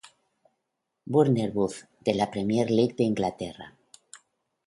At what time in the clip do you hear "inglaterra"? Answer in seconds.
3.03-3.71